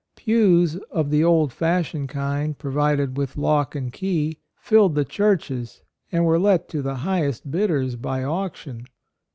Pews— 0.15 0.77
of 0.91 1.11
the 1.11 1.23
old 1.23 1.53
fashioned 1.53 2.09
kind, 2.09 2.57
provided 2.57 3.17
with 3.17 3.37
lock 3.37 3.75
and 3.75 3.93
key— 3.93 4.39
filled 4.67 4.95
the 4.95 5.05
churches, 5.05 5.83
and 6.11 6.25
were 6.25 6.39
let 6.39 6.67
to 6.69 6.81
the 6.81 6.95
highest 6.95 7.51
bidders 7.51 7.95
by 7.95 8.23
auction. 8.23 8.87